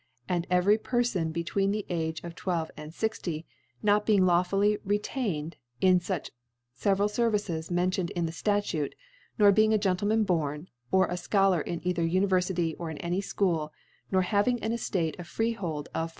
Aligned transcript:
«And 0.35 0.47
every 0.49 0.79
Perfon 0.79 1.31
between 1.31 1.69
the 1.69 1.85
Age 1.87 2.23
of 2.23 2.33
Twelve 2.33 2.71
and 2.75 2.91
Sixty, 2.91 3.45
not 3.83 4.03
being 4.03 4.25
lawfully 4.25 4.79
re 4.83 4.97
tained 4.97 5.53
in 5.79 5.99
the 5.99 6.31
feveral 6.75 7.07
Services 7.07 7.69
mentioned 7.69 8.09
in 8.15 8.25
the 8.25 8.31
Statute 8.31 8.95
*, 9.17 9.37
nor 9.37 9.51
being 9.51 9.75
a 9.75 9.77
Gentleman 9.77 10.23
born, 10.23 10.69
or 10.91 11.05
a 11.05 11.17
Scholar 11.17 11.61
In 11.61 11.83
cither 11.83 12.01
Univerfity 12.01 12.75
or 12.79 12.89
in 12.89 12.97
any 12.97 13.21
School, 13.21 13.71
nor 14.11 14.23
having 14.23 14.59
an 14.63 14.71
Eftate 14.71 15.19
of 15.19 15.27
Freehold, 15.27 15.87
of 15.93 16.09
j^os. 16.09 16.09